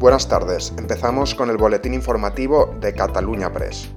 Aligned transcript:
Buenas 0.00 0.28
tardes, 0.28 0.72
empezamos 0.78 1.34
con 1.34 1.50
el 1.50 1.58
boletín 1.58 1.92
informativo 1.92 2.74
de 2.80 2.94
Cataluña 2.94 3.52
Press. 3.52 3.90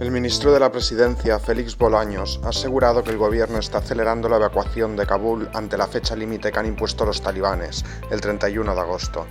El 0.00 0.10
ministro 0.10 0.52
de 0.52 0.58
la 0.58 0.72
Presidencia, 0.72 1.38
Félix 1.38 1.78
Bolaños, 1.78 2.40
ha 2.42 2.48
asegurado 2.48 3.04
que 3.04 3.12
el 3.12 3.18
gobierno 3.18 3.58
está 3.58 3.78
acelerando 3.78 4.28
la 4.28 4.38
evacuación 4.38 4.96
de 4.96 5.06
Kabul 5.06 5.48
ante 5.54 5.76
la 5.76 5.86
fecha 5.86 6.16
límite 6.16 6.50
que 6.50 6.58
han 6.58 6.66
impuesto 6.66 7.06
los 7.06 7.22
talibanes, 7.22 7.84
el 8.10 8.20
31 8.20 8.74
de 8.74 8.80
agosto. 8.80 9.24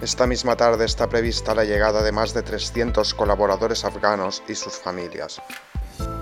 Esta 0.00 0.26
misma 0.26 0.56
tarde 0.56 0.86
está 0.86 1.10
prevista 1.10 1.54
la 1.54 1.64
llegada 1.64 2.02
de 2.02 2.12
más 2.12 2.32
de 2.32 2.40
300 2.40 3.12
colaboradores 3.12 3.84
afganos 3.84 4.42
y 4.48 4.54
sus 4.54 4.78
familias. 4.78 5.42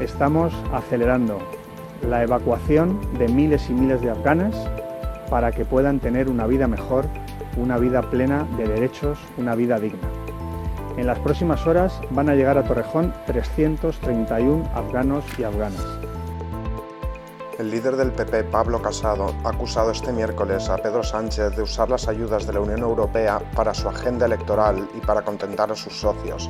Estamos 0.00 0.52
acelerando 0.72 1.38
la 2.02 2.24
evacuación 2.24 3.00
de 3.20 3.28
miles 3.28 3.70
y 3.70 3.72
miles 3.72 4.00
de 4.00 4.10
afganas 4.10 4.56
para 5.32 5.50
que 5.50 5.64
puedan 5.64 5.98
tener 5.98 6.28
una 6.28 6.46
vida 6.46 6.68
mejor, 6.68 7.06
una 7.56 7.78
vida 7.78 8.02
plena 8.02 8.46
de 8.58 8.68
derechos, 8.68 9.18
una 9.38 9.54
vida 9.54 9.80
digna. 9.80 10.06
En 10.98 11.06
las 11.06 11.18
próximas 11.20 11.66
horas 11.66 11.98
van 12.10 12.28
a 12.28 12.34
llegar 12.34 12.58
a 12.58 12.64
Torrejón 12.64 13.14
331 13.24 14.68
afganos 14.74 15.24
y 15.38 15.44
afganas. 15.44 15.86
El 17.58 17.70
líder 17.70 17.96
del 17.96 18.12
PP, 18.12 18.44
Pablo 18.44 18.80
Casado, 18.80 19.34
ha 19.44 19.50
acusado 19.50 19.90
este 19.90 20.10
miércoles 20.10 20.70
a 20.70 20.78
Pedro 20.78 21.02
Sánchez 21.02 21.54
de 21.54 21.62
usar 21.62 21.90
las 21.90 22.08
ayudas 22.08 22.46
de 22.46 22.54
la 22.54 22.60
Unión 22.60 22.80
Europea 22.80 23.42
para 23.54 23.74
su 23.74 23.88
agenda 23.88 24.24
electoral 24.24 24.88
y 24.96 25.04
para 25.04 25.22
contentar 25.22 25.70
a 25.70 25.76
sus 25.76 26.00
socios. 26.00 26.48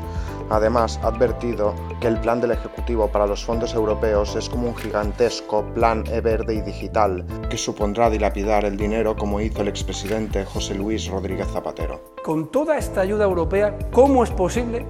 Además, 0.48 1.00
ha 1.02 1.08
advertido 1.08 1.74
que 2.00 2.06
el 2.06 2.20
plan 2.20 2.40
del 2.40 2.52
Ejecutivo 2.52 3.08
para 3.08 3.26
los 3.26 3.44
fondos 3.44 3.74
europeos 3.74 4.36
es 4.36 4.48
como 4.48 4.68
un 4.68 4.76
gigantesco 4.76 5.64
plan 5.74 6.04
e-verde 6.06 6.54
y 6.54 6.60
digital 6.60 7.26
que 7.50 7.58
supondrá 7.58 8.08
dilapidar 8.08 8.64
el 8.64 8.76
dinero 8.76 9.16
como 9.16 9.40
hizo 9.40 9.62
el 9.62 9.68
expresidente 9.68 10.44
José 10.44 10.76
Luis 10.76 11.08
Rodríguez 11.08 11.48
Zapatero. 11.48 12.00
Con 12.22 12.50
toda 12.50 12.78
esta 12.78 13.00
ayuda 13.00 13.24
europea, 13.24 13.76
¿cómo 13.90 14.22
es 14.22 14.30
posible 14.30 14.86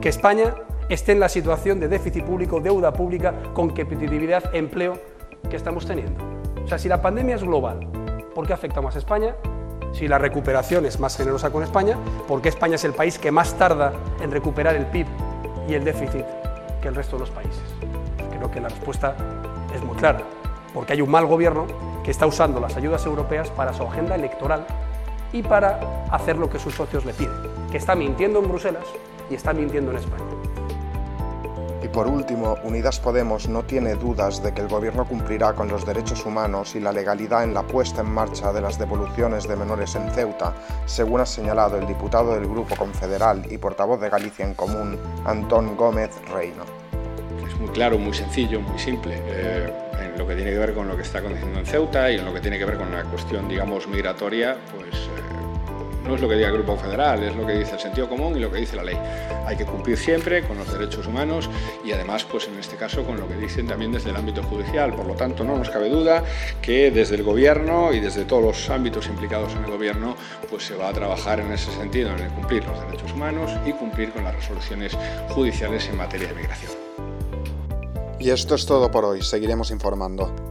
que 0.00 0.10
España 0.10 0.54
esté 0.88 1.10
en 1.12 1.20
la 1.20 1.28
situación 1.28 1.80
de 1.80 1.88
déficit 1.88 2.24
público, 2.24 2.60
deuda 2.60 2.92
pública, 2.92 3.34
con 3.52 3.70
competitividad, 3.70 4.54
empleo 4.54 5.15
que 5.48 5.56
estamos 5.56 5.86
teniendo. 5.86 6.22
O 6.64 6.68
sea, 6.68 6.78
si 6.78 6.88
la 6.88 7.00
pandemia 7.00 7.36
es 7.36 7.42
global, 7.42 7.86
¿por 8.34 8.46
qué 8.46 8.52
afecta 8.52 8.80
más 8.80 8.96
a 8.96 8.98
España? 8.98 9.34
Si 9.92 10.08
la 10.08 10.18
recuperación 10.18 10.84
es 10.84 11.00
más 11.00 11.16
generosa 11.16 11.50
con 11.50 11.62
España, 11.62 11.96
¿por 12.26 12.42
qué 12.42 12.48
España 12.48 12.74
es 12.74 12.84
el 12.84 12.92
país 12.92 13.18
que 13.18 13.30
más 13.30 13.54
tarda 13.54 13.92
en 14.20 14.30
recuperar 14.30 14.76
el 14.76 14.86
PIB 14.86 15.06
y 15.68 15.74
el 15.74 15.84
déficit 15.84 16.24
que 16.82 16.88
el 16.88 16.94
resto 16.94 17.16
de 17.16 17.20
los 17.20 17.30
países? 17.30 17.62
Creo 18.30 18.50
que 18.50 18.60
la 18.60 18.68
respuesta 18.68 19.14
es 19.74 19.82
muy 19.82 19.96
clara, 19.96 20.20
porque 20.74 20.92
hay 20.92 21.00
un 21.00 21.10
mal 21.10 21.26
gobierno 21.26 21.66
que 22.04 22.10
está 22.10 22.26
usando 22.26 22.60
las 22.60 22.76
ayudas 22.76 23.04
europeas 23.06 23.50
para 23.50 23.72
su 23.72 23.84
agenda 23.84 24.14
electoral 24.14 24.66
y 25.32 25.42
para 25.42 26.06
hacer 26.10 26.36
lo 26.36 26.50
que 26.50 26.58
sus 26.58 26.74
socios 26.74 27.04
le 27.04 27.12
piden, 27.12 27.34
que 27.70 27.78
está 27.78 27.94
mintiendo 27.94 28.38
en 28.40 28.48
Bruselas 28.48 28.84
y 29.30 29.34
está 29.34 29.52
mintiendo 29.52 29.92
en 29.92 29.98
España. 29.98 30.24
Por 31.96 32.08
último, 32.08 32.58
Unidas 32.62 33.00
Podemos 33.00 33.48
no 33.48 33.64
tiene 33.64 33.94
dudas 33.94 34.42
de 34.42 34.52
que 34.52 34.60
el 34.60 34.68
Gobierno 34.68 35.06
cumplirá 35.06 35.54
con 35.54 35.68
los 35.68 35.86
derechos 35.86 36.26
humanos 36.26 36.76
y 36.76 36.80
la 36.80 36.92
legalidad 36.92 37.42
en 37.42 37.54
la 37.54 37.62
puesta 37.62 38.02
en 38.02 38.10
marcha 38.10 38.52
de 38.52 38.60
las 38.60 38.78
devoluciones 38.78 39.48
de 39.48 39.56
menores 39.56 39.94
en 39.94 40.10
Ceuta, 40.10 40.52
según 40.84 41.22
ha 41.22 41.24
señalado 41.24 41.78
el 41.78 41.86
diputado 41.86 42.34
del 42.34 42.50
Grupo 42.50 42.76
Confederal 42.76 43.50
y 43.50 43.56
portavoz 43.56 43.98
de 43.98 44.10
Galicia 44.10 44.44
en 44.44 44.52
Común, 44.52 44.98
Antón 45.24 45.74
Gómez 45.74 46.10
Reino. 46.30 46.64
Es 47.48 47.58
muy 47.58 47.70
claro, 47.70 47.96
muy 47.96 48.12
sencillo, 48.12 48.60
muy 48.60 48.78
simple. 48.78 49.14
Eh, 49.24 49.72
en 49.98 50.18
lo 50.18 50.28
que 50.28 50.34
tiene 50.34 50.50
que 50.50 50.58
ver 50.58 50.74
con 50.74 50.88
lo 50.88 50.96
que 50.96 51.02
está 51.02 51.20
aconteciendo 51.20 51.60
en 51.60 51.64
Ceuta 51.64 52.12
y 52.12 52.16
en 52.18 52.26
lo 52.26 52.34
que 52.34 52.40
tiene 52.40 52.58
que 52.58 52.66
ver 52.66 52.76
con 52.76 52.92
la 52.92 53.04
cuestión, 53.04 53.48
digamos, 53.48 53.88
migratoria, 53.88 54.58
pues... 54.70 54.94
Eh, 54.94 55.45
no 56.06 56.14
es 56.14 56.20
lo 56.20 56.28
que 56.28 56.36
diga 56.36 56.48
el 56.48 56.54
Grupo 56.54 56.76
Federal, 56.76 57.22
es 57.22 57.34
lo 57.34 57.46
que 57.46 57.54
dice 57.58 57.74
el 57.74 57.80
sentido 57.80 58.08
común 58.08 58.36
y 58.36 58.40
lo 58.40 58.50
que 58.50 58.58
dice 58.58 58.76
la 58.76 58.84
ley. 58.84 58.98
Hay 59.46 59.56
que 59.56 59.64
cumplir 59.64 59.96
siempre 59.96 60.42
con 60.42 60.58
los 60.58 60.72
derechos 60.72 61.06
humanos 61.06 61.48
y 61.84 61.92
además, 61.92 62.24
pues 62.24 62.48
en 62.48 62.58
este 62.58 62.76
caso, 62.76 63.04
con 63.04 63.18
lo 63.18 63.28
que 63.28 63.34
dicen 63.36 63.66
también 63.66 63.92
desde 63.92 64.10
el 64.10 64.16
ámbito 64.16 64.42
judicial. 64.42 64.94
Por 64.94 65.06
lo 65.06 65.14
tanto, 65.14 65.44
no 65.44 65.56
nos 65.56 65.70
cabe 65.70 65.88
duda 65.88 66.22
que 66.62 66.90
desde 66.90 67.16
el 67.16 67.22
Gobierno 67.22 67.92
y 67.92 68.00
desde 68.00 68.24
todos 68.24 68.42
los 68.42 68.70
ámbitos 68.70 69.06
implicados 69.06 69.52
en 69.54 69.64
el 69.64 69.70
Gobierno, 69.70 70.16
pues 70.50 70.64
se 70.64 70.74
va 70.76 70.88
a 70.88 70.92
trabajar 70.92 71.40
en 71.40 71.52
ese 71.52 71.70
sentido, 71.72 72.10
en 72.10 72.20
el 72.20 72.30
cumplir 72.30 72.64
los 72.64 72.80
derechos 72.86 73.12
humanos 73.12 73.50
y 73.64 73.72
cumplir 73.72 74.12
con 74.12 74.24
las 74.24 74.34
resoluciones 74.34 74.96
judiciales 75.30 75.88
en 75.88 75.96
materia 75.96 76.28
de 76.28 76.34
migración. 76.34 76.72
Y 78.18 78.30
esto 78.30 78.54
es 78.54 78.66
todo 78.66 78.90
por 78.90 79.04
hoy, 79.04 79.22
seguiremos 79.22 79.70
informando. 79.70 80.45